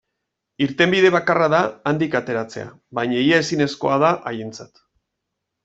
Irtenbide 0.65 1.11
bakarra 1.15 1.49
da 1.53 1.59
handik 1.91 2.17
ateratzea, 2.21 2.65
baina 3.01 3.21
ia 3.27 3.45
ezinezkoa 3.47 4.01
da 4.07 4.11
haientzat. 4.33 4.85